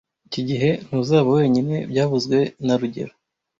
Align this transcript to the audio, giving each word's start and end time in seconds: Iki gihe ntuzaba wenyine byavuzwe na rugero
Iki 0.27 0.41
gihe 0.49 0.69
ntuzaba 0.85 1.29
wenyine 1.37 1.75
byavuzwe 1.91 2.37
na 2.65 2.75
rugero 2.79 3.13